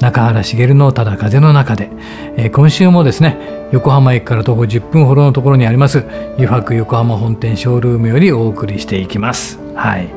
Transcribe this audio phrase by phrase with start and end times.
[0.00, 1.90] 中原茂のただ風の中で、
[2.36, 6.04] えー、今週もですね横浜駅から徒歩10分ほどのところにあります
[6.34, 9.58] 油白横浜本店ショールームよりお送りしていきます。
[9.74, 10.08] はい。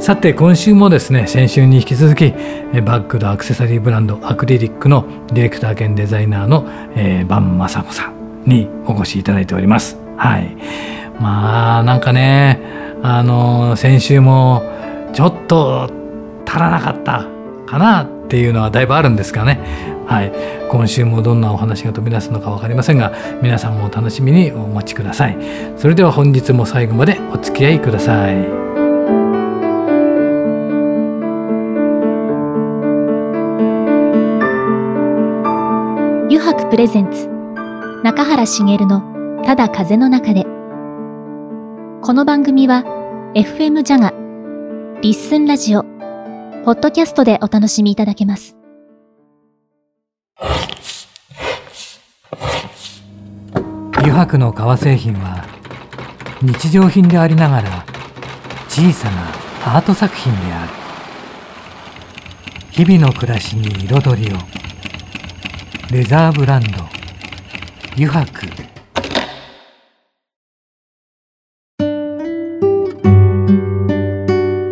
[0.00, 6.64] さて今週もですね先週に引き続きバッグとアクセサリーブランドアクリリックのディレクター兼デザイナーの、
[6.96, 9.98] えー、バンマサコさんにお越しいただいております。
[10.16, 10.56] はい。
[11.20, 12.60] まあなんかね
[13.02, 14.62] あの先週も
[15.12, 15.90] ちょっと
[16.46, 17.26] 足らなかった
[17.66, 19.58] かなっていうのはだいぶあるんですかね。
[20.06, 20.32] はい、
[20.68, 25.36] 今週もどんなお話が飛び出すのか分かりませんが皆さんもお楽しみにお待ちください。
[25.76, 28.36] それでは本日も最後までお付き合いください。
[36.28, 37.26] 油白プレゼンツ
[38.04, 40.44] 中原茂のただ風の中で
[42.00, 42.84] この番組は
[43.34, 44.14] FM ジャガ
[45.02, 45.89] リッスンラジオ
[46.62, 48.54] ポッドキャストでお楽しみいただけます。
[53.96, 55.46] 油白の革製品は
[56.42, 57.86] 日常品でありながら
[58.68, 60.72] 小さなアート作品である。
[62.72, 64.36] 日々の暮らしに彩りを。
[65.90, 66.68] レザーブランド。
[67.94, 68.46] 油白。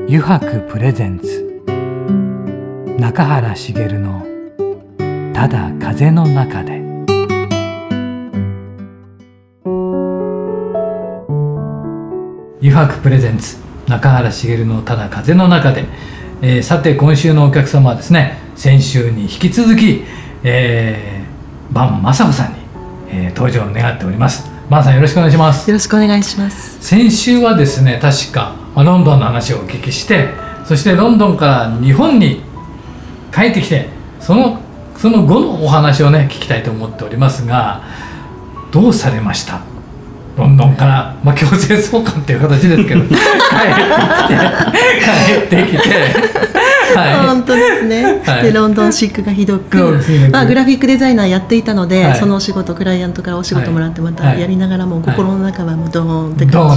[0.06, 1.48] 油白プレゼンツ。
[2.99, 4.27] 中原茂の
[5.33, 6.83] 「ただ風の中で」
[12.61, 15.85] 油白プレゼンツ中原茂の「ただ風の中で」
[16.42, 20.03] えー、さて今週のお客様はですね先週に引き続き、
[20.42, 22.55] えー、バン雅子さんに、
[23.11, 24.51] えー、登場を願っております。
[24.69, 25.70] バンさんよろしくお願いします。
[25.70, 26.79] よろしくお願いします。
[26.81, 30.31] 先週はですね確かロンドンの話をお聞きして
[30.64, 32.48] そしてロンドンから日本に
[33.34, 33.89] 帰ってきて
[34.20, 34.61] その
[34.96, 37.83] その後のお話をね聞きたいと思っておりますが
[38.72, 39.61] どうされました？
[40.36, 43.18] ロンドンから、まあ、強制送還っていう形ですけど帰ってき
[44.28, 44.36] て
[45.02, 45.89] 帰ってきて
[46.95, 49.99] はい、本当ですね、はい、でロンドンシックがひどく、
[50.31, 56.77] まあ、グラフィックデザイナーやっていたので、はい、そのお仕事クライアントからお仕事もらってまたやりながらも、心の中はもうドーンって感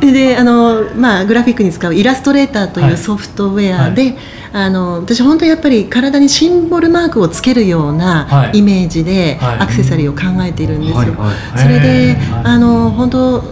[0.12, 4.16] で,、であの、まあ、グラフィックに使うイラストレーターというソフトウェアで、
[4.52, 11.16] あの私本当やっぱり体にシンボルマークをつけるようなイメージでアクセサリーを考えているんですよ。
[11.56, 13.44] それであの本当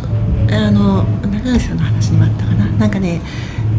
[0.50, 2.66] あの中垣さんの話にもあったかな。
[2.66, 3.20] なんかね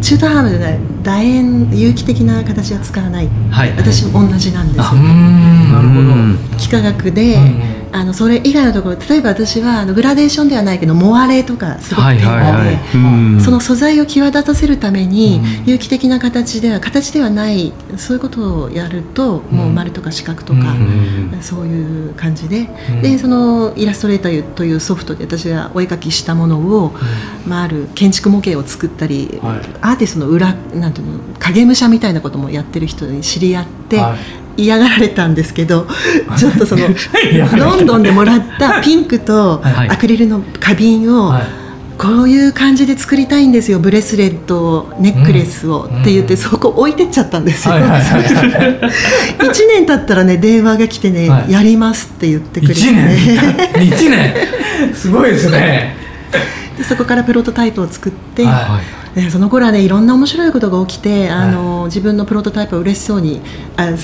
[0.02, 6.10] 中途半端じゃない楕円有機的な形は使わない、はい、私も同じなんですよ、なるほど
[6.58, 7.38] 幾何学で、
[7.98, 20.76] あのそれ以外のところ例えば私はあのグラデーションではないけどモアレとかすごく天然で、その素材を際立たせるために、有機的な形では形ではないそういうことをやると、もう丸とか四角とか、
[21.42, 22.70] そういう感じで、
[23.02, 26.94] でそのイラストレーターというソフトで私がお絵描きしたものを、
[27.48, 29.40] まあ、ある建築模型を作ったり、
[29.82, 34.02] アーティストの裏なんていうの影武者みたいなこともやってる人に知り合って、
[34.58, 35.88] 嫌がられたんですけど
[36.38, 36.88] ちょっとその
[37.58, 41.34] ロンドンでもらったピンクとアクリルの花瓶を、
[41.98, 48.90] こういう感じで作りたいんですよブレスレットネックレスを、って言ってそこ置いてっちゃったんですよ、 1
[49.68, 53.18] 年経ったらね電話が来てね、やりますって言ってくれて、ね、
[53.74, 54.34] 1年 ,1 年？
[54.94, 55.96] すごいですね。
[56.78, 63.42] でそこからプロトタイプを作って、はい、その頃はねいろんな面白いことが起きてあの、はい、自分のプロトタイプを嬉しそうに
[63.76, 63.96] あ違うん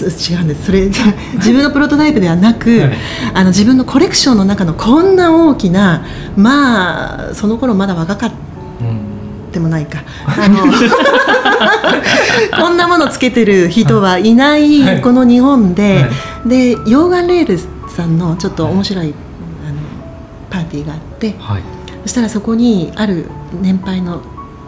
[0.48, 0.66] です。
[0.66, 0.90] それ
[1.36, 2.98] 自分のプロトタイプではなく、はい、
[3.34, 6.04] あの自分のコレクションの中のこんな大きな
[6.36, 8.36] まあその頃まだ若かった。
[9.54, 10.00] でもないか。
[10.26, 10.64] あの
[12.60, 16.08] こんなものつけてる人はいないこの日本で、
[16.46, 17.60] で溶岩レール
[17.96, 19.14] さんのちょっと面白い
[19.64, 19.78] あの
[20.50, 21.62] パーティーがあって、はい。
[22.02, 23.30] そしたらそこにある
[23.62, 24.24] 年配の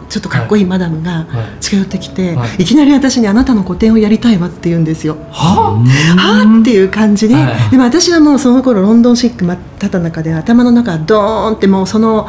[0.08, 1.26] ちょっとかっこいいマダムが
[1.60, 2.64] 近寄ってきて、はい。
[2.64, 5.16] きなり私に「あなたの個展をやりたいわ」って言うんですよ。
[5.30, 5.82] は
[6.18, 6.60] あ？
[6.60, 12.28] っていう感じで、はい、でも私はもうその頃ロンドンシック真っ只中で頭の中ドーンってもうその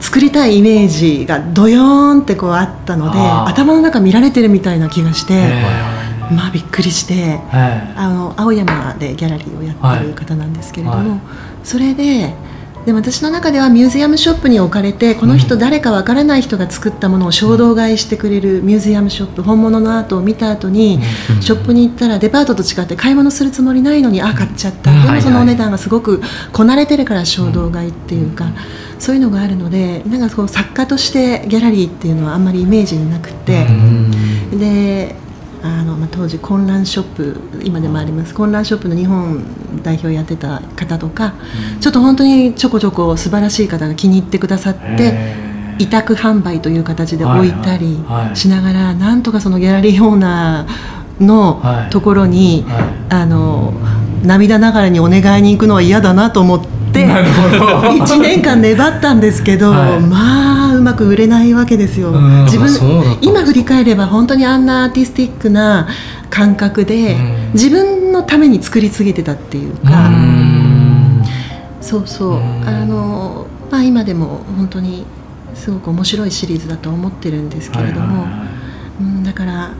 [0.00, 5.52] 作りたいイメージがドヨーンってこうあったので頭の中見られてるみたいな気がして。
[6.30, 11.20] まあびっくりして、あの青山でギャラリーをやってる方なんですけれども、
[11.64, 12.34] それで
[12.88, 20.98] で私の中ではミュージアムショップに置かれてこの人誰かわからない人が作ったものを衝動買いしてくれるミュージアムショップ本物のアートを見た後に
[21.42, 24.90] ショップに行ったらデパートと違って買い物するつもりないのにあ買っちゃった。
[24.90, 28.46] でもそのお値段がすごくこなれてるから衝動買いっていうか
[28.98, 33.66] そういうのがあるのでなんかこう作家としてギャラリーっていうのはあんまりイメージになくて
[34.50, 35.14] で
[35.62, 38.32] あのまあ、当時混乱ショップ今でもあります。
[38.32, 39.42] 混乱ショップの日本
[39.88, 41.34] 代表やってた方とか、
[41.74, 45.34] うん、ちょっと本当にちょこちょこ素晴らしい方が気に入ってくださって
[45.78, 47.98] 委託販売という形で置いたり
[48.34, 53.72] しながら、なんとかそのギャラリーオーナーのところに、はい、あの
[54.24, 56.77] 涙ながらにお願いに行くのは嫌だなと思って。
[56.92, 62.12] 1年間粘ったんですけど、まあうまく売れないわけですよ。
[62.44, 65.88] 自分今振り返れば本当にあんなアーティスティックな
[66.30, 67.16] 感覚で、
[67.52, 75.04] 自分のために作り継げてたっていうか、うそうそう、あのまあ今でも本当に
[75.54, 78.26] すごく面白いシリーズだと思ってるんですけれども、
[79.00, 79.70] うん、だから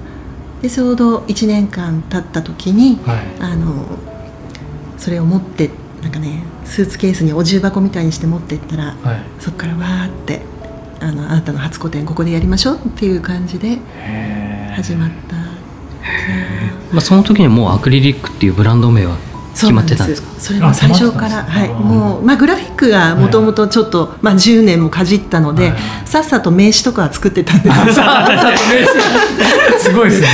[0.63, 3.87] でちょうど1年間経った時に、はい、あの
[4.97, 5.71] それを持って
[6.03, 10.43] なんかねスーツケースにお重箱みたいにして持っていったら、はい、そこからわーって
[11.01, 13.79] あのあなたの初個展ここでやりましょうっていう感じで
[14.75, 15.37] 始まった。
[16.93, 19.17] まあ、その時にもうアクリリックっていうブランド名は
[19.53, 20.41] 決まってたんですか？
[20.41, 21.69] それも最初からはい。
[21.69, 25.73] もうまあグラフィックがもともとちょっと、まあ10年もかじったので、
[26.07, 27.77] さっさと名刺とかは作ってたんです
[29.85, 30.29] すごいですね。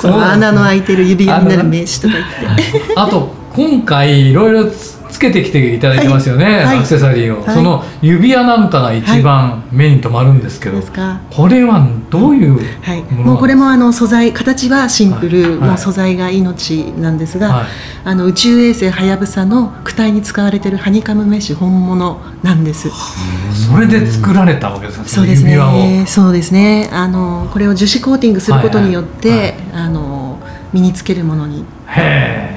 [0.00, 2.26] この穴の開いてる指輪になる名刺とか言っ
[2.66, 2.72] て。
[2.96, 17.66] あと今回いろいろつけてきていただいてますよね、はい、アクセサリーを、はい、その指輪なんかが一番目に留まるんですけど、はい、これはどういうものもうこれもあの素材形はシンプル、もう素材が命なんですが、
[18.02, 22.88] あの宇宙衛星はやぶさの躯体に使われているハニカムメッシュ本物なんです。
[22.88, 25.04] それで作られたわけですか。
[25.04, 26.04] そうですね。
[26.06, 26.88] そうですね。
[26.92, 30.38] あのこれを樹脂コーティングすることによって、あの
[30.72, 31.64] 身につけるものに。
[31.88, 32.49] へえ。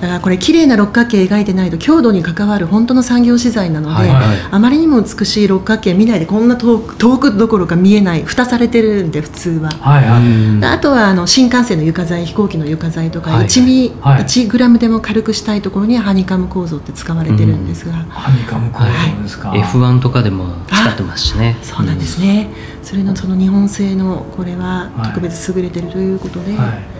[0.00, 21.58] だからこれ綺麗な六角形描いてないと強度に関わる本当の産業資材なので、はいはい、あまりにも美しい六角形見ないでこんな遠く遠くどころか見えない蓋されてるんで普通は、はいはい、あとはあの新幹線の床材飛行機の床材とか、はい、1ミ、はい、1グラムでも軽くしたいところにはハニカム構造って使われてるんですが、ハニカム構造ですか、はい、F1 とかでも使ってますしね。
[21.62, 22.48] そうなんですね、
[22.82, 26.99] それのその日本製のこれは特別優れてるということで、はい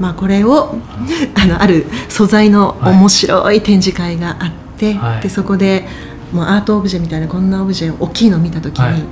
[0.00, 0.78] まあ、これを
[1.34, 5.86] あのある素材の面白い展示会があって、はい、でそこで
[6.32, 9.02] もうアートオブジェみたいなこんなオブジェ大きいのを見た時に、はい、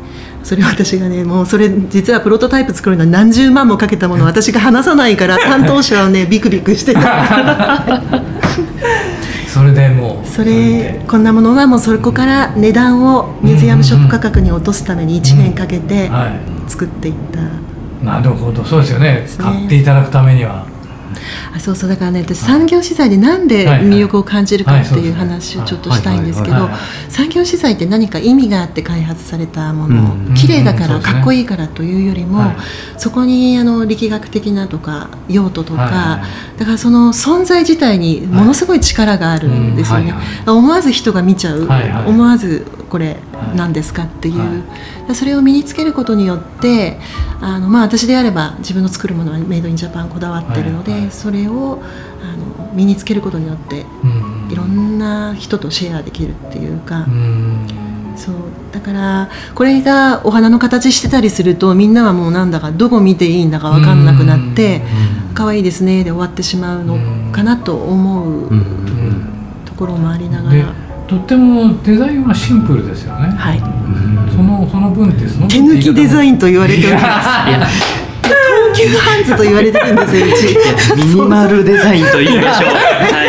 [0.43, 7.83] それを私がねもうそれ実はプロトタイプ作るのに何十万もかけたものを私が話さないから 担当者はねビクビクしてた。
[9.49, 16.11] それでもうそれこんなものはもうそこから値段をミュージアムショップ価格に落とすために1年かけて
[16.69, 17.41] 作っていった、
[18.05, 18.63] なるほど。
[18.63, 19.27] そうですよね。
[19.39, 20.67] 買っていただくためには。
[21.55, 26.69] あそうそうだからね私産業資材でなんで魅力を感じるかっていう話をちょっとしたいんですけど
[27.09, 32.53] 産業資材って何か意味があって開発されたもの、綺麗だからかっこいいからというよりも、
[32.99, 36.23] そこにあの力学的なとか用途とか、
[36.57, 40.15] だからその存在自体にものすごい力があるんですよね、
[40.47, 41.67] 思わず人が見ちゃう、
[42.07, 43.17] 思わずこれ
[43.55, 46.99] 何ですかっていう、それを身につけることによって
[47.41, 51.83] あの、まあ、私であれば自分の作るものはメイドインジャパンこだわってるので、それを
[52.23, 53.85] あの身につけることによって、
[54.51, 57.07] いろんな人とシェアできるっていうか。
[58.17, 58.35] そう。
[58.73, 64.83] だからこれがお花の形してたりするとみんなはもうなんだかどこ見ていいんだか分かんなくなって
[65.35, 68.51] 可愛いですねで終わってしまうのかなと思う
[69.65, 70.86] ところもありながら。
[71.09, 73.29] とってもデザインはシンプルですよね。
[73.29, 73.61] はい。
[74.31, 78.07] そのその分ってその手抜きデザインと言われております。
[78.23, 80.57] 東急ハンズと言われてるんですようち。
[80.97, 82.71] ミニマルデザインと言いましょう。
[82.73, 83.25] は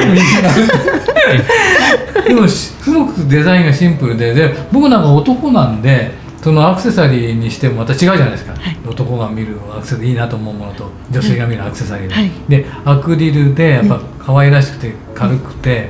[2.26, 2.28] い。
[2.28, 15.90] でもすごくデザインがシンプルでで僕なんか男なんでそのアクセサリーにしてもまた違うじゃないですか、はい、男が見るアクセサリーいいなと思うものと女性が見るアクセサリーで、はい、でアクリルでやっぱ可愛らしくて軽くて、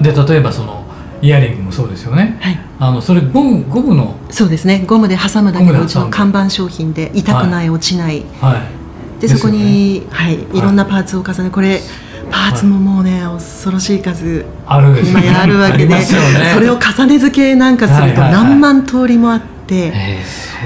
[0.00, 0.85] で例えばその
[1.22, 4.84] イヤリングもそうですよね、はい、あのそれゴムゴムのそうですね。
[4.86, 8.62] ゴムで挟むだけのうちの看板商品で痛くない、落ちない、は
[9.18, 11.80] い、でそこに、ね、はい、いろんなパーツを重ねこれ
[12.30, 19.55] パーツももうね、恐ろしい数ある今やるわけで、ね、それを重ね付けなんかすると何万通りもあって。
[19.66, 19.92] て。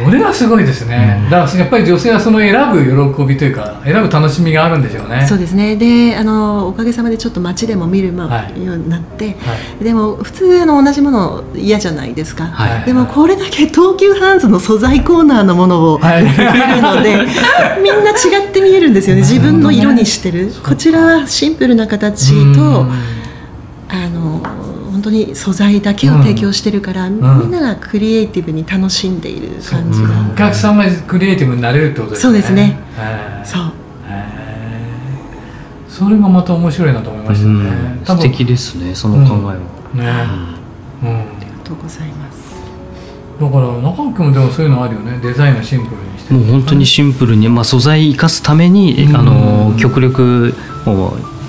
[0.04, 5.26] それはすごいですね、うん、だからやっぱり女性はその選ぶ喜びというか選ぶ楽しみがあるんでしょうね。
[5.26, 5.76] そうですね。
[5.76, 9.33] であのおかげさまでちょっと街でも見る、まはい、ようになって、は
[9.80, 17.16] い、でも普通の同じもの嫌じゃないですか、はい、でもこれだけ東急ハンズの素材コーナーのものを見るので、
[17.83, 19.23] みんな違って見えるんですよね。
[19.23, 22.87] 自分の色にしてる、こちらはシンプルな形と
[23.88, 24.40] あの
[25.00, 32.23] 本当に素材だけを提供してるから、うん、みんながクリエイティブに楽しんでいる感じが、お客さんがクリエイティブになれるってことですね。
[32.23, 32.78] そうですね。
[33.42, 33.73] そう。
[35.88, 39.57] それがまた面白いなと思いましたね、うん、素敵ですねその考えは、
[39.92, 40.07] うん、ね、
[41.02, 42.54] うん、ありがとうございます。
[43.40, 45.19] だから中尾君もでもそういうのあるよね。
[45.23, 46.35] デザインをシンプルにして。
[46.35, 50.54] もう本当にシンプルに、まあ、素材生かすために、あの極力
[50.85, 51.39] もう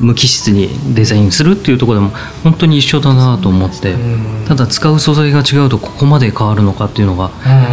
[0.00, 3.94] 無機質にデザインするっていうところでも本当に一緒だなと思って
[4.46, 7.30] ただ使う素材が違うとここまで変わるのかっていうのが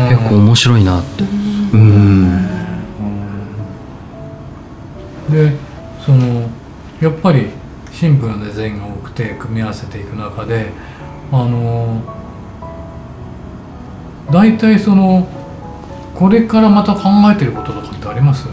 [0.09, 1.23] 結構面白いなって。
[1.23, 2.47] うん。
[5.29, 5.55] で
[6.05, 6.49] その
[7.01, 7.47] やっぱり
[7.91, 10.71] シンプルなデザインが多くて組み合わせていく中で
[11.31, 12.01] あの
[14.31, 15.27] 大体その
[16.13, 18.47] これからまた考えてることとかってあります？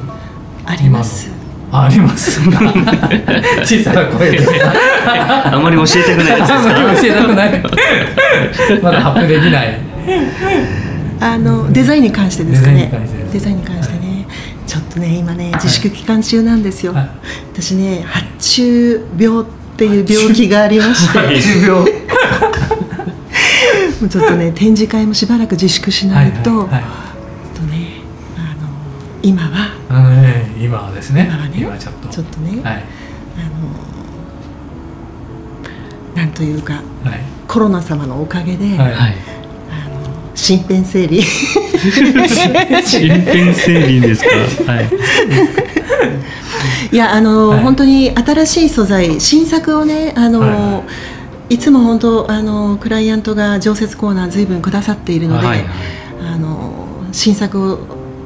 [0.64, 1.32] あります
[1.73, 2.38] あります。
[3.64, 4.47] 小さな声で。
[5.07, 7.62] あんまり教えたくないですあんまり教えたくない。
[8.83, 9.79] まだ発表できない。
[11.19, 12.93] あのデザインに関してですかね。
[13.33, 14.26] デザインに関してね、
[14.67, 17.11] ちょっとね今ね自粛期間中なんですよ、はい、
[17.55, 19.45] 私ね発注病っ
[19.76, 21.19] ていう病気がありまして。
[21.19, 21.81] 発注病。
[24.02, 26.81] もうちょっとね展示会もしばらく自粛しないと、はいはいは
[27.55, 28.00] い、とね
[28.37, 28.69] あの
[29.23, 29.82] 今は
[30.59, 31.29] 今ですね。
[31.29, 31.55] 今はね。
[31.57, 32.09] 今ちょっと。
[32.09, 33.41] ちょっとね、はい、あ
[36.17, 36.83] のなんというか、はい、
[37.49, 40.01] コロナ様のおかげで、はい、あの
[40.35, 41.17] 身辺整理。
[41.19, 41.23] 身
[43.11, 44.25] 辺整理です
[44.67, 44.73] か？
[44.73, 44.89] はい。
[46.93, 50.85] いやあの、はい、本当に新しい素材新作をねあの、は
[51.49, 55.69] い、いつも本当あのクライアントが常設コーナーずいぶんくださっているので、はいはい、
[56.35, 57.79] あの新作を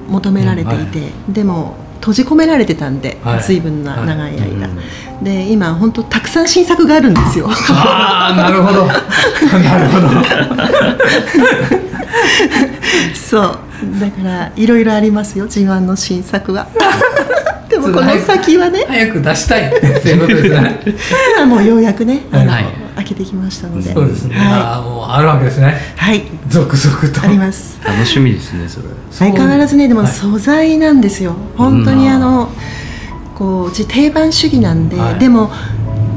[0.08, 4.72] 求められていて、でも閉じ込められてたんで、はい、随分な長い間、は
[5.22, 7.48] い、で今本当たくさん新作があるんですよ。
[7.50, 8.86] ああなるほど。
[9.58, 10.08] なるほど。
[13.14, 13.58] そう。
[14.00, 16.68] だからいろいろありますよ自慢の新作は。
[17.68, 18.84] でもこの先はね。
[18.86, 20.80] 早く出したいっていうことですね。
[21.36, 22.64] 今もうようやくねあの、はい、
[22.96, 23.92] 開けてきましたので。
[23.92, 24.48] そうですね、はい、
[24.78, 25.78] あもうあるわけですね。
[25.96, 26.24] はい。
[26.48, 27.22] 続々と。
[27.22, 27.78] あります。
[27.84, 28.86] 楽しみですねそれ。
[29.10, 32.50] 相変わらずねでも素材なんですよ、はい、本当にあの
[33.34, 35.50] こううち定番主義なんで、はい、でも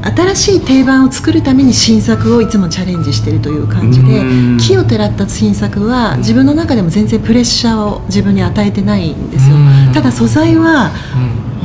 [0.02, 4.24] 新しい定番を作るために新作をいつもチャレンジしているという感じで
[4.60, 9.58] 木をてらった新作は自分の中でも全然プレッシャーを自分に与えてないんですよ。
[9.94, 10.92] ただ素材は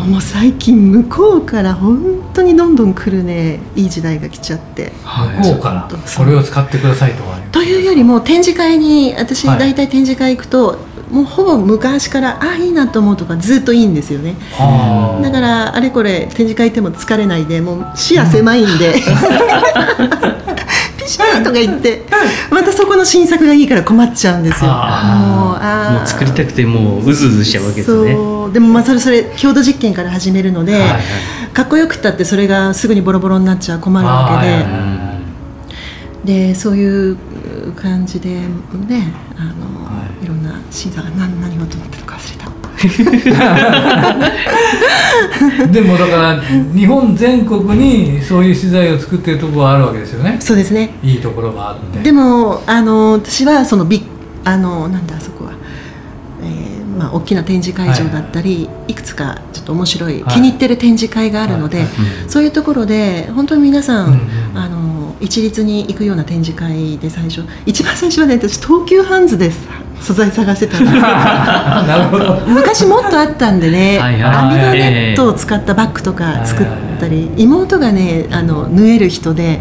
[0.07, 4.93] もう最近向こうから本当にどんどん来るねいい時代が来ちゃって。
[5.03, 5.89] 向こうから。
[6.17, 7.41] これを使ってくださいとか？
[7.53, 10.79] というよりも展示会に私大体展示会行くと、
[11.11, 14.35] もうほぼ昔からあいいなと思うとかずっといいんですよね。
[15.23, 22.03] だからあれこれ展示会行っても疲れないでもう視野狭いんで、ピ シャーとか言って
[22.51, 24.71] またそこの新作がいいから困っちゃうんですよ。
[24.71, 28.15] もうあもう作りたくてもううずうずしちゃうわけですね。
[28.53, 31.01] でもまあそれそれ郷土実験から始めるので、はいはい、
[31.53, 34.95] かっこよくったってそれがすぐにボロボロになっちゃ困るわけで。
[36.25, 37.19] でそういう
[37.77, 42.54] 感じでねあの、はい、いろんな審査が何何をと思ってるか忘れた。
[45.73, 50.39] でもだから日本全国にそういう資材を作ってるところがあるわけですよね。
[50.41, 50.91] そうですね。
[51.03, 52.01] いいところがあって。
[52.01, 54.03] でもあの私はそのビ
[54.45, 55.53] あのなんだあそこは、
[56.43, 61.89] えーまあ、大きな展示会場だったり、はい、いくつかちょっと面白い、はい、気に入ってる展示会があるので、はい、
[62.29, 69.67] そういうところで本当に皆さん、うんうん、あの一律に行くような展示会で最初一番最初はね私東急ハンズです
[70.05, 70.95] 素材探してたんです。
[71.01, 72.43] なるほど。
[72.47, 76.67] 昔もっとあったんでね網のネットを使ったバッグとか作っ
[77.01, 79.61] たり妹がねあの縫える人で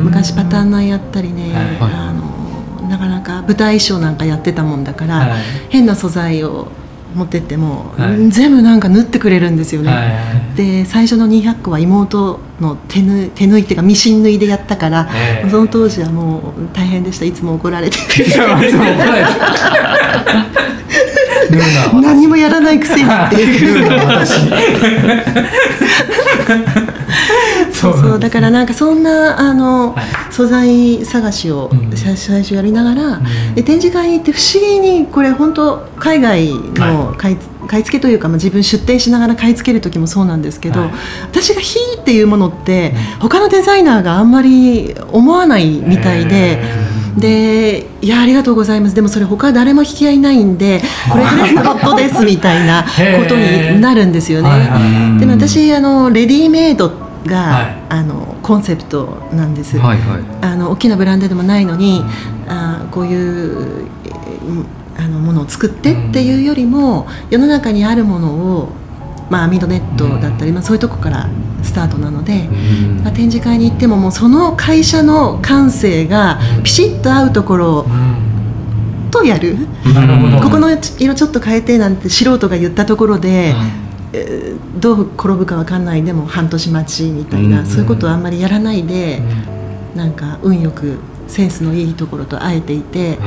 [0.00, 5.28] 昔パターンナーやったりねあのなかなか舞台衣装なんかやってたもんだから
[5.68, 6.68] 変な素材を
[7.16, 10.10] 持ってっても、はい、全部なんか縫ってくれるんですよね、はい。
[10.10, 10.12] は
[10.52, 17.24] い、で最初の200個は妹の手縫手縫いっていうかミシン縫いでやったから、えー、その当時はもう大変でした。
[17.24, 17.96] いつも怒られて
[22.02, 23.36] 何もやらないくせにって。
[23.36, 23.88] いう
[27.92, 40.90] そそうそうだからなんかそんなあの、はい、素材探しを最初やりながら、うん、で展示会に行って不思議にこれ本当海外の買い,、買い付けというか、まあ、自分出店しながら買い付ける時もそうなんですけど、はい、
[41.30, 46.86] 私が「ひ」っていうものって、うん、他のデザイナーがあんまり思わないみたいで。
[47.16, 48.94] でいやありがとうございます。
[48.94, 54.50] でもそれ他誰も引き合いないんでこれぐらいのロットですみたいなことになるんですよね。
[55.18, 63.86] でも私あのレディメイドが、はい、あのコンセプトなんです、はいはい、あの大きなブランドでもないのに、うん、あこういう
[64.96, 68.72] あのものを作ってっていうよりも、世の中にあるものを
[69.30, 71.28] まあ、アミドネットだったり、まあ、そういうとこから
[71.62, 72.48] スタートなので、
[73.02, 77.86] まあ、展示会に行ってももうその会社の感性がピシッと合うところ
[79.10, 79.56] とやる、
[80.42, 83.85] ここの色ちょっと変えてなんて素人が言ったところで、えー、
[84.78, 89.20] どう転ぶか分かんないでも半年待ちみたいな、そういうことはあんまりやらないで、
[89.94, 93.18] なんか運よくセンスのいいところとあえていて。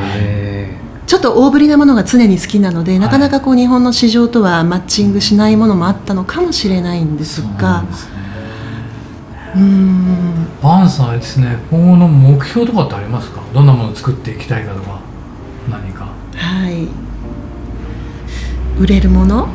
[1.09, 7.83] ちょっと大ぶりなものが常に好きなので、はい、なかなかこう日本の市場とはマッチングしないものもあったのかもしれないんですが。
[9.55, 13.41] うん、バンさんですね今後の目標とかってありますか？
[13.51, 14.99] どんなものを作っていきたいかとか
[15.67, 16.09] 何か。
[16.35, 16.87] はい
[18.79, 19.49] 売れるもの？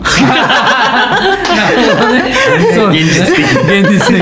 [2.90, 3.42] 現実的。
[3.64, 4.20] 現実的。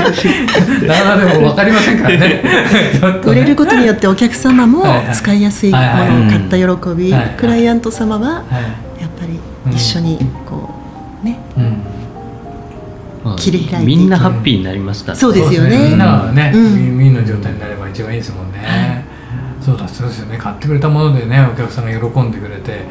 [0.87, 2.19] なかなかでも分かりませんからね。
[2.19, 2.43] ね
[3.25, 5.85] 売れることによってお客様も使いやすいもの
[6.27, 6.67] を買った喜
[6.97, 8.45] び、クライアント様は
[9.01, 9.41] やっぱり
[9.75, 10.71] 一緒にこ
[11.23, 11.41] うね。
[13.37, 15.91] 切り開いてみんなハッピーになりますから、そうですよね。
[15.91, 16.61] みんながね、ウィ
[16.93, 18.92] ンウィンの状態になれば一番いいですもんね。
[19.65, 20.39] そうだそうですよね。
[20.39, 22.83] 買ってくれたものでねお客さんが喜んでくれて、はい、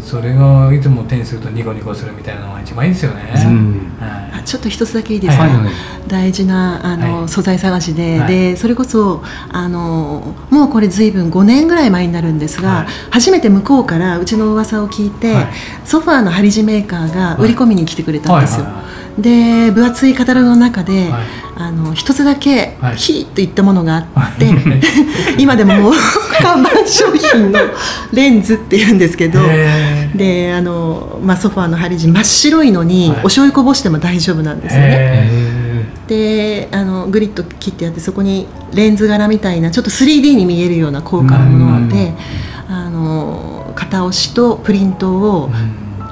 [0.00, 3.96] それがいつも手にするとニコニコするみたいなのが一番いいですよね、うん。
[4.00, 15.34] はい、ちょっと一つだけいいですか、はい、大事なあの、はい、素材探しで,、でそれこそあのもうこれ随分5年ぐらい前になるんですが、初めて向こうからうちの噂を聞いて、
[15.84, 18.66] ソファーの張り地メーカーが売り込みに来てくれたんですよ、
[19.18, 21.24] で分厚いカタログの中で、はい、
[21.58, 24.46] あの一つだけ「ヒー」といったものがあって、
[25.38, 25.92] 今でももう
[26.38, 27.58] 看板商品の
[28.12, 29.40] レンズっていうんですけど
[30.14, 35.56] であの、まあ、ソファーの張り地真っ白いのに、お醤油こぼしても大丈夫なんですよね。
[36.06, 42.14] であのグリッド切ってやってそこにレンズ柄みたいなちょっと 3D に見えるような高価なもので、
[42.68, 45.50] あの型押しとプリントを、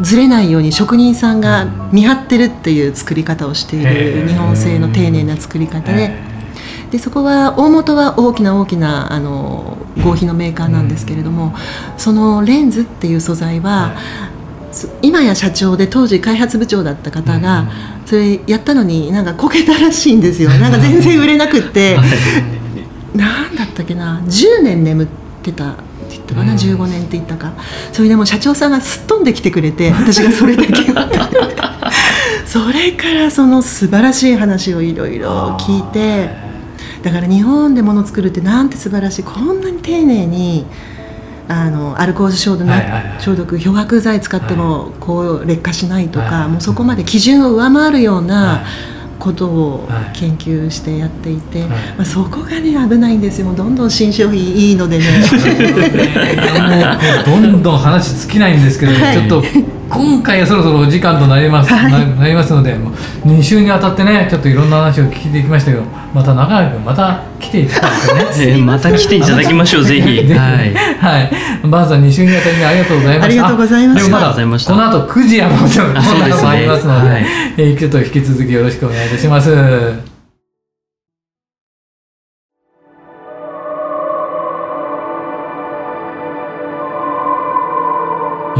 [0.01, 6.35] ずれないように職人さんが見張ってるっていう作り方をしている日本製の丁寧な作り方で。
[6.91, 11.53] でそこは大元は大きな大きなあの合皮のメーカーなんですけれども
[11.99, 13.97] そのレンズっていう素材は
[15.03, 17.69] 今や社長で当時開発部長だった方が
[18.07, 20.51] それやったのになんかこけたらしいんですよ。
[20.61, 21.99] なんか全然売れなくって。
[23.15, 24.21] 何だったっけな。
[24.27, 25.07] 10年眠っ
[25.43, 25.75] てた
[26.25, 27.53] ったかな、うん、15年って言ったか。
[27.93, 30.73] それでも社長さんがすっ飛んできてくれて 私がそれだけ
[32.47, 36.31] それからその素晴らしい話をいろいろ聞いて
[37.03, 40.67] だから日本でもの作るってなんて素晴らしいこんなに丁寧に
[41.49, 42.67] あのアルコール消毒,、
[43.19, 48.65] 消毒漂白剤使ってもこう劣化しないとか、もうそこまで基準を上回るような、
[49.19, 53.55] ことを研究してやっていて、はい、まあ、そこがね危ないんですよ。
[53.55, 55.05] どんどん新商品いいのでね。
[57.25, 59.43] どんどん話尽きないんですけど、はい、ちょっと
[59.89, 65.83] 今回はそろそろお時間となります、はい、なりますので2週にあたってねちょっといろんな話を聞いていきましたけど
[66.15, 70.09] また中川君また来ていただいてね、 えー、また来ていただきましょう ぜひ。
[70.09, 71.31] はい、はい、
[71.65, 73.25] バンさん2週にあたりありがとうございました。
[73.25, 73.87] ありがとうござい
[74.47, 74.73] ました。
[74.73, 77.27] この後9時やもちろんもありますので、はい、
[77.59, 80.14] えー、ちょっと引き続きよろしくお願いいたします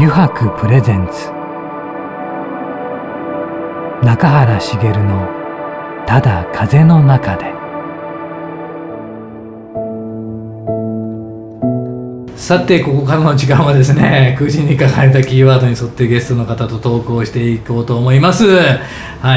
[0.05, 1.31] 油白プレゼンツ。
[4.05, 5.27] 中原茂の
[6.05, 7.45] 「ただ風の中で」
[12.37, 18.45] さてここからの時間はですね 9時に書かれたキーワードに沿ってゲストの方と投稿していこうと思います。
[18.45, 18.61] は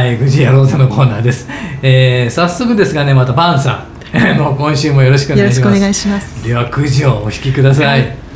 [0.04, 1.48] い9時やろうぜのコーナーです、
[1.80, 3.98] えー、早速ですがねまたパンさん。
[4.38, 5.60] もう今週もよろしくお願いします。
[5.60, 6.46] よろしくお願いします。
[6.46, 8.27] では9時をお引きください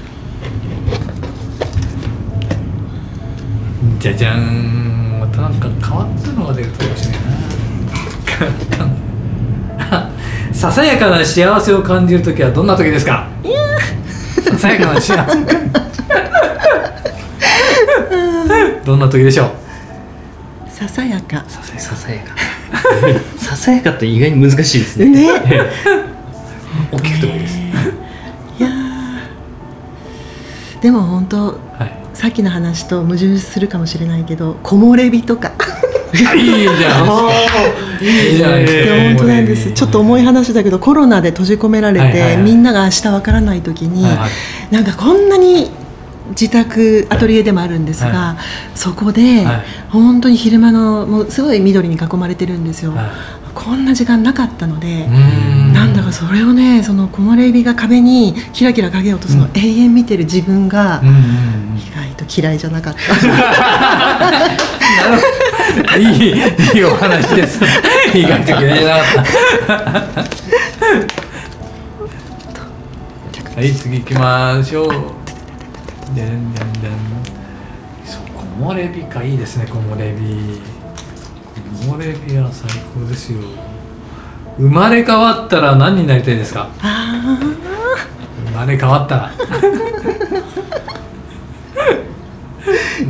[4.03, 7.21] じゃじゃんまたなんか変わったのが出るかもしれない
[10.53, 13.29] ささやかな幸せを感じる時はどんな時ですか？
[14.45, 15.39] ささやかな幸せ。
[18.85, 19.51] どんな時でしょう？
[20.71, 21.45] ささやか。
[21.49, 21.73] ささ
[22.13, 22.35] やか。
[23.39, 25.07] ささやかって意外に難しいですね。
[25.07, 25.29] ね。
[26.91, 27.57] 大きくてもいいです、
[28.59, 28.73] いやー。
[30.83, 31.53] でも本当は
[31.85, 35.51] いさっきの話と矛盾するかもしれないけど木漏れ日とか。
[36.15, 37.65] いいじゃないですか。
[38.01, 38.95] いいじゃないですか。
[38.95, 42.43] いや本当なんですちょっと重い話だけどコロナで閉じ込められて、はいはいはい。
[42.45, 44.17] みんなが明日わからない時に、はい
[44.73, 45.73] なんかこんなに
[46.31, 48.37] 自宅アトリエでもあるんですが、は
[48.77, 49.65] そこで、はい。
[49.91, 53.07] 本当に昼間のもうすごい緑に囲まれてるんですよ、はい。
[53.53, 55.09] こんな時間なかったので、
[56.13, 61.23] それをねその木漏れ日が壁にキラキラ影を落とすのを永遠見てる自分がうんうんうん。
[61.79, 63.01] 意外と嫌いじゃなかった。
[65.99, 66.35] いいい
[66.79, 67.61] いお話です。
[68.15, 69.25] 意外と嫌いじゃなかっ
[69.67, 69.73] た。
[73.57, 74.89] はい次行きましょう。
[76.15, 76.93] でんでんでん。
[78.05, 78.23] そう
[78.61, 79.23] 木漏れ日か。
[79.23, 80.61] いいですね木漏れ日
[81.81, 83.39] 木漏れ日は最高ですよ
[84.59, 86.69] 生まれ変わったら何になりたいですか？
[86.81, 87.39] あ
[88.47, 89.31] 生まれ変わったら。
[89.33, 89.43] ー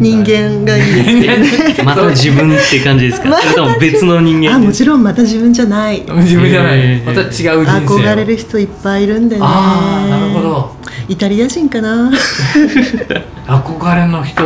[0.00, 1.26] 人間がいいですけ
[1.74, 1.85] どね。
[1.85, 3.37] また自分って感じですか？
[3.40, 6.00] それとも別の人間あもちろんまた自分じゃない。
[6.00, 7.98] 自分じゃない、また違う人生を。
[7.98, 9.42] 憧れる人いっぱいいるんでね。
[9.44, 10.76] ああなるほど。
[11.09, 12.11] イタリア人かな。
[13.46, 14.42] 憧れの人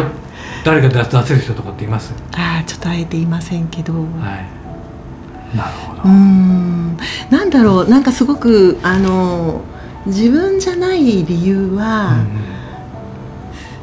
[0.64, 2.12] 誰か出出せる人とかっています？
[2.32, 3.92] ああちょっとあえて言いませんけど。
[3.92, 4.65] はい
[5.54, 6.96] なるほど、うーん。
[7.30, 7.88] なんだろう。
[7.88, 9.62] なんかすごくあの
[10.06, 12.24] 自分じゃない理由は、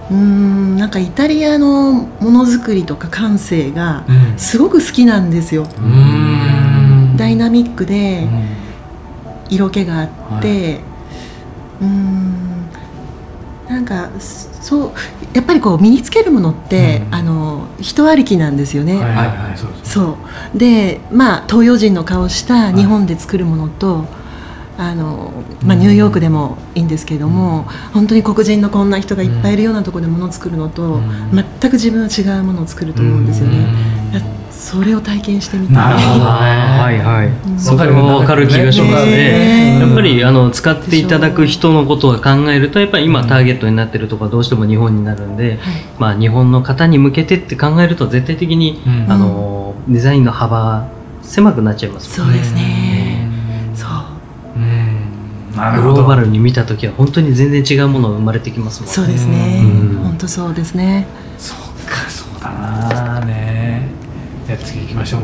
[0.10, 0.76] うーん。
[0.78, 4.16] なんかイタリアのものづくりとか感性がうん。
[4.16, 5.64] うんすごく好きなんですよ。
[5.64, 7.18] うーん。
[7.18, 8.44] ダイナミックでうん。
[9.50, 10.04] 色気があ
[10.40, 10.80] って、
[11.80, 12.33] うーん
[13.74, 14.92] なんかそう
[15.34, 17.16] やっぱりこう身につけるものって、うん。
[17.16, 18.94] あの人ありきなんですよね。
[18.94, 20.18] はいはいはいそうですそ
[20.54, 20.58] う。
[20.58, 24.06] でまあ東洋人の顔した日本で作るものと、
[24.78, 25.32] あの
[25.64, 25.82] まあ、うん。
[25.82, 31.32] ニューヨークでもいいんですけれども、本当に黒人のこんな人がいっぱいいるようなところでものを作るのと、うん。
[31.32, 33.66] 全く自分は違うものを作ると思うんですよね。
[34.52, 35.76] それを体験してみたい。
[35.76, 36.26] なるほどね。
[36.26, 37.60] はいはい、うん。
[37.60, 39.12] それも分かる気がしますね。
[39.12, 45.60] ねやっぱりあの使っていただく人のことを考えるとやっぱり今ターゲットになってるところはどうしても日本になるんで、はい。
[46.00, 49.12] まあ、日本の方に向けてって考えると絶対的に、うん。
[49.12, 50.88] あのデザインの幅
[51.22, 53.28] 狭くなっちゃいますもんそうですね。
[53.76, 53.90] そう。
[54.56, 55.58] うん。
[55.58, 55.94] なるほど。
[55.94, 59.62] グローバルに見た時は本当に全然違うものが生まれてきますもんそうですね。
[59.62, 59.98] うん。
[59.98, 61.06] 本当そうですね。
[61.38, 63.53] そっかそうだなね
[64.48, 65.22] じゃあ次行きましょう。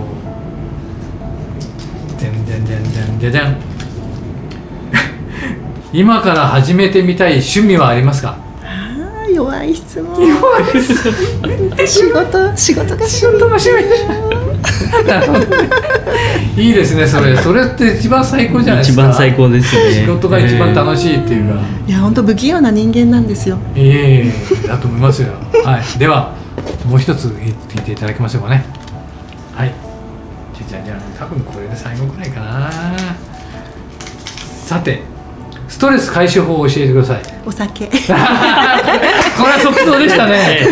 [2.22, 3.56] でんでんでんでんでんでん。
[5.94, 8.38] 今から始めてみたい趣味はありますか？
[8.64, 10.16] ああ弱い質問。
[11.86, 15.48] 仕事仕事が仕事楽しみなるほどね
[16.58, 17.36] いいですねそれ。
[17.38, 19.04] それって一番最高じゃないですか。
[19.04, 19.82] 一番最高ですね。
[19.94, 23.58] 仕事が一番楽しいっていうか、いや本当不器用な人間なんですよ。
[23.76, 24.32] いえいえい
[24.66, 25.30] えだと思いますよ。
[25.64, 26.00] はい。
[26.00, 26.34] では
[26.86, 27.28] もう一つ
[27.70, 28.66] 聞いていただきましょうかね
[31.18, 32.72] 多分これで最後くらいかな。
[34.66, 35.02] さて
[35.68, 37.22] ストレス解消法を教えてください。
[37.46, 37.86] お酒。
[37.88, 40.34] これは即答でしたね。
[40.62, 40.68] え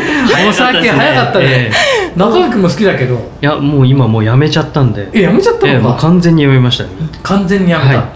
[0.46, 0.50] え。
[0.50, 1.72] お酒早かったね。
[2.16, 3.16] 中川君も好きだけど。
[3.16, 5.08] いやもう今もうやめちゃったんで。
[5.14, 5.98] えやめちゃったのか。
[6.02, 6.90] 完全にやめましたね
[7.22, 8.08] 完全にやめた、は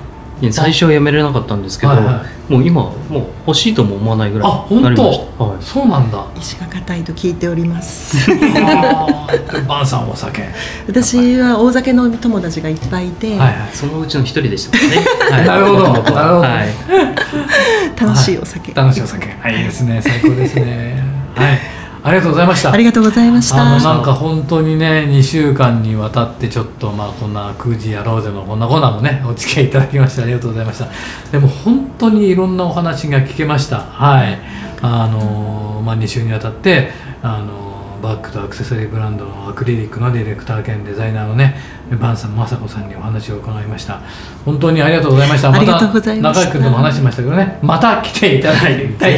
[0.41, 0.51] い。
[0.51, 6.27] 最初はやめれなかったんですけど、はいはもう今もう欲しいとも思わないぐらいあ本なりまし当、た、はい、そうなんだ。
[6.37, 8.17] 石が硬いと聞いております。
[8.29, 10.41] あーバンさんお酒。
[10.41, 10.51] はい
[10.87, 14.83] 私は大酒の友達がいっぱいいて、はいそのうちの一人でしたね、
[15.31, 15.93] はい、なるほど。
[15.93, 16.15] なるほど。
[16.15, 18.01] はい。
[18.01, 18.73] 楽しいお酒。
[18.73, 19.27] 楽しいお酒。
[19.39, 20.01] はいいいですね。
[20.01, 21.01] 最高ですね。
[21.35, 21.70] はい
[22.03, 22.71] ありがとうございました。
[22.71, 23.61] ありがとうございました。
[23.61, 30.87] あのなんか本当にね2週間にわたってちょっとまあこんな9時やろうぜのこんなコーナーもねお付き合いいただきましてありがとうございました。
[31.31, 33.79] でも本当にいろんなお話が聞けました。
[33.79, 34.39] はい。
[34.81, 36.89] あのまあ2週にわたって
[37.21, 37.60] あの
[38.01, 41.55] バッグとアクセサリーブランドのアクリリックのディレクター兼デザイナーのね
[41.99, 44.01] バンさん雅子さんにお話を伺いました。
[44.43, 45.51] 本当にありがとうございました。
[45.51, 46.45] ありがとうございました。
[46.45, 49.15] 中居君とも話しましたけどねまた来ていただいとはい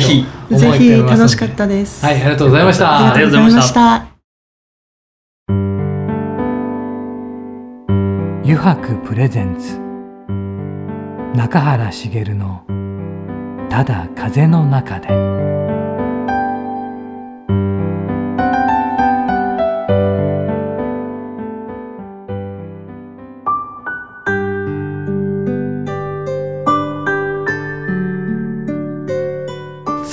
[0.50, 1.17] 思ぜひっておりますので。
[1.17, 2.06] 楽しかったです。
[2.06, 2.98] はいありがとうございました。
[2.98, 4.06] ありがとうございました。
[8.43, 9.80] 油白プレゼンツ。
[11.36, 12.62] 中原茂の
[13.69, 15.08] 「ただ風の中で」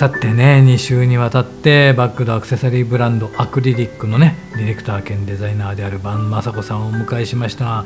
[0.00, 7.66] さてね2週にわたってバッグとアクセサリーブランドアクリリックのねディレクター兼デザイナーである坂雅子さんをお迎えしました。
[7.66, 7.84] が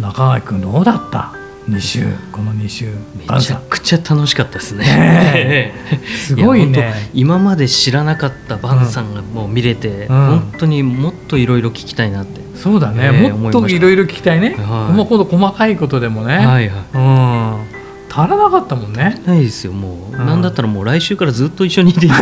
[0.00, 1.34] 中垣君どうだった
[1.68, 5.74] ？2週この2週めちゃくちゃ楽しかったですね、
[6.26, 7.10] すごいね。
[7.12, 12.40] 今まで知らなかったバンさんがもう見れて、うん、本当にもっといろいろ聞きたいなって。
[12.56, 16.70] そうだね、えー、もっといろいろ聞きたいね、はい、細かいことでもね、はいはい。
[16.94, 16.98] う
[17.66, 17.69] ん
[18.10, 19.22] 足らなかったもんね。
[19.24, 22.08] ないですよもう、うん、なんだったらもう来週からずっと一緒にいて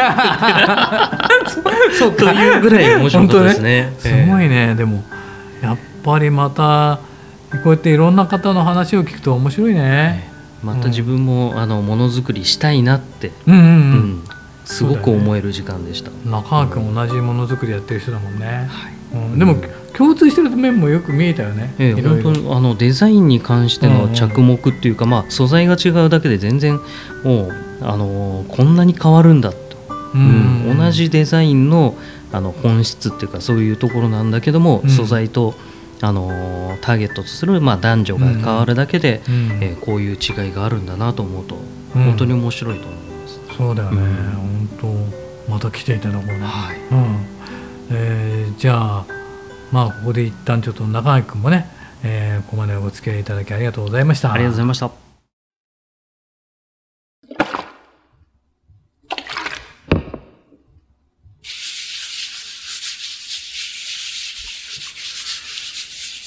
[1.98, 3.82] そうというぐらい面白かったですね。
[3.82, 4.74] ね、すごいね。
[4.74, 5.02] でも
[5.62, 7.00] やっぱりまた
[7.62, 10.30] こうやっていろんな方の話を聞くと面白いね、
[10.62, 14.24] また自分も、うん、あのものづくりしたいなって、うんうんうん、
[14.64, 18.92] すごく思える時間でした、ね、中川君同じものづくりやってる人だもんね、はい。
[18.92, 18.97] うん、
[19.36, 19.56] でも
[19.96, 26.78] 共通してる面もよく見えたよね、ええ、本当にあのデザインに関しての着目っていうか、うんうん、まあ、素材が違うだけで全然
[27.24, 29.58] もうあのこんなに変わるんだと、
[30.14, 31.96] うん、うん、同じデザインの
[32.30, 35.54] あの本質っていうかそういうところなんだけども、うん、素材と
[36.02, 41.56] あのターゲットとする、まあ、男女が変わるだけで、うん、えー、こういう違いがあるんだなと思うと、
[41.94, 43.40] 本当に面白いと思います。
[43.56, 44.02] そうだよね、
[44.78, 45.08] 本
[45.46, 46.76] 当また来ていただこうね、はい。
[46.92, 47.37] うん
[47.90, 49.06] えー、じゃあ
[49.72, 51.66] まあここで一旦ちょっと中垣君もね、
[52.02, 54.32] えー、ここまでお付き合いいただきありがとうございました。
[54.32, 54.90] ありがとうございました。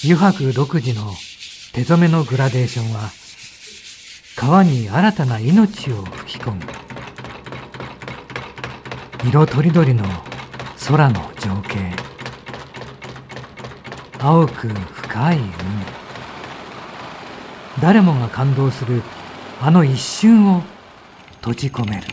[0.03, 1.13] 油白独自の
[1.73, 3.11] 手染めのグラデーションは
[4.35, 6.63] 川に新たな命を吹き込む。
[9.23, 10.03] 色とりどりの
[10.87, 11.77] 空の情景。
[14.19, 15.51] 青く深い海。
[17.79, 19.03] 誰もが感動する
[19.61, 20.63] あの一瞬を
[21.35, 22.07] 閉じ込める。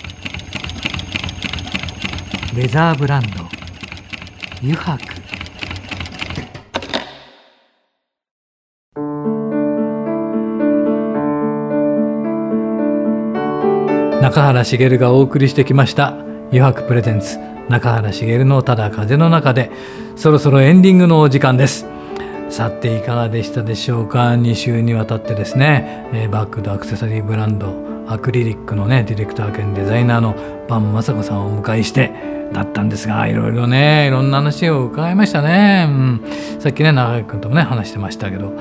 [2.54, 3.28] レザーブランド。
[4.62, 4.98] 油白。
[14.20, 16.08] 中原茂がお送りしてきました。
[16.50, 17.47] 油白プレゼンツ。
[17.68, 19.70] 中原茂のただ風の中で
[20.16, 21.86] そろそろエンディングのお時間です。
[22.50, 27.74] さていかがでしたでしょうか？2週にわたってですね、えー、バッグとアクセサリーブランド
[28.08, 30.34] アクリリックのねディレクター兼デザイナーの
[30.66, 32.10] バン雅子さんをお迎えして
[32.54, 36.22] だったんですがいろいろねいろんな話を伺いましたね、うん、
[36.58, 38.54] さっきね長井君ともね話してましたけど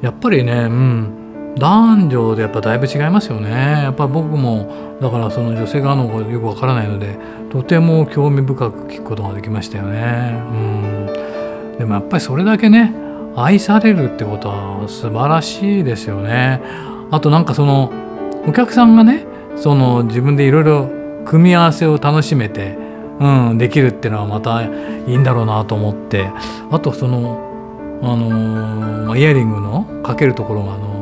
[0.00, 1.23] やっぱりねうん。
[1.58, 3.50] 男女でやっぱだいぶ違いますよね。
[3.50, 7.16] やっぱ僕もだからその女性側の方がよくわからないので
[7.50, 10.34] とても興味深く聞くことができましたよね。
[10.50, 11.76] うん。
[11.78, 12.92] でもやっぱりそれだけね
[13.36, 16.60] 愛されるってことは素晴らしいですよね。
[17.10, 17.92] あとなんかその
[18.46, 19.24] お客さんがね
[19.56, 20.90] その自分でいろいろ
[21.24, 22.76] 組み合わせを楽しめて、
[23.20, 24.68] うん、できるっていうのはまたい
[25.06, 26.30] いんだろうなと思って。
[26.70, 27.54] あとその
[28.02, 30.93] あのイヤリングのかけるところがあの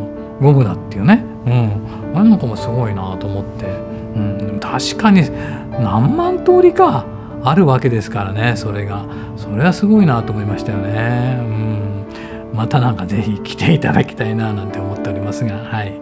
[0.43, 5.23] ゴムだっていうね、うん、あれなんかもすごいなと思って、うん、確かに
[5.71, 7.07] 何万通りか
[7.45, 9.07] あるわけですからねそれが。
[9.37, 11.39] それはすごいなと思いましたよね。
[11.41, 12.07] うん。
[12.53, 16.01] またなんかぜひ来ていただきたいななんて思っておりますが、はい。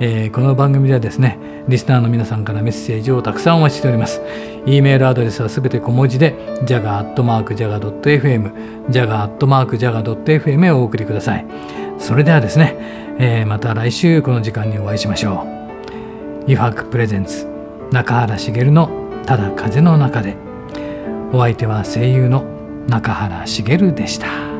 [0.00, 4.20] えー、この番組ではですねリスナーの皆さんからメッセージをたくさんお待ちしております。
[4.66, 6.34] e メールアドレスはすべて小文字で
[6.66, 8.52] jaga.jaga.fm
[8.90, 11.46] jaga.jaga.fm へお送りください。
[11.98, 12.76] それではですね、
[13.24, 15.46] えー、また来週この時間にお会いしましょ
[16.46, 17.46] うユファクプレゼンツ
[17.92, 20.36] 中原茂のただ風の中で
[21.32, 22.42] お相手は声優の
[22.88, 24.51] 中原茂でした。